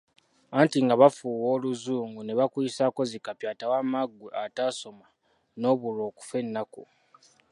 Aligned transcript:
Anti 0.59 0.77
nga 0.85 0.95
bafuuwa 1.01 1.47
olungereza, 1.55 2.21
ne 2.25 2.33
bakuyisaako 2.39 3.01
zi 3.09 3.17
kapyata 3.25 3.65
wamma 3.71 3.99
ggwe 4.09 4.27
atasooma 4.45 5.05
n’obulwa 5.59 6.03
okufa 6.09 6.35
ennaku. 6.43 6.83